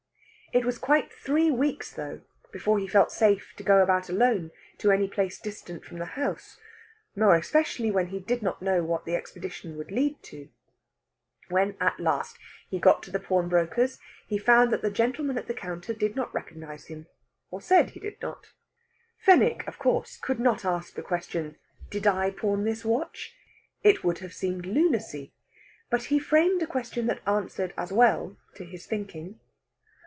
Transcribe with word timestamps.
It 0.53 0.65
was 0.65 0.77
quite 0.77 1.13
three 1.13 1.49
weeks, 1.49 1.93
though, 1.93 2.23
before 2.51 2.77
he 2.77 2.85
felt 2.85 3.09
safe 3.13 3.53
to 3.55 3.63
go 3.63 3.81
about 3.81 4.09
alone 4.09 4.51
to 4.79 4.91
any 4.91 5.07
place 5.07 5.39
distant 5.39 5.85
from 5.85 5.97
the 5.97 6.05
house, 6.19 6.59
more 7.15 7.35
especially 7.37 7.89
when 7.89 8.07
he 8.07 8.19
did 8.19 8.41
not 8.43 8.61
know 8.61 8.83
what 8.83 9.05
the 9.05 9.15
expedition 9.15 9.77
would 9.77 9.91
lead 9.91 10.21
to. 10.23 10.49
When 11.47 11.77
at 11.79 12.01
last 12.01 12.37
he 12.69 12.79
got 12.81 13.01
to 13.03 13.11
the 13.11 13.19
pawnbroker's, 13.21 13.97
he 14.27 14.37
found 14.37 14.73
that 14.73 14.81
that 14.81 14.91
gentleman 14.91 15.37
at 15.37 15.47
the 15.47 15.53
counter 15.53 15.93
did 15.93 16.17
not 16.17 16.33
recognise 16.33 16.87
him, 16.87 17.07
or 17.49 17.61
said 17.61 17.91
he 17.91 18.01
did 18.01 18.21
not. 18.21 18.51
Fenwick, 19.19 19.65
of 19.69 19.79
course, 19.79 20.17
could 20.17 20.41
not 20.41 20.65
ask 20.65 20.95
the 20.95 21.01
question: 21.01 21.55
"Did 21.89 22.05
I 22.05 22.29
pawn 22.29 22.65
this 22.65 22.83
watch?" 22.83 23.35
It 23.83 24.03
would 24.03 24.17
have 24.19 24.33
seemed 24.33 24.65
lunacy. 24.65 25.31
But 25.89 26.03
he 26.11 26.19
framed 26.19 26.61
a 26.61 26.67
question 26.67 27.07
that 27.07 27.25
answered 27.25 27.73
as 27.77 27.93
well, 27.93 28.35
to 28.55 28.65
his 28.65 28.85
thinking. 28.85 29.39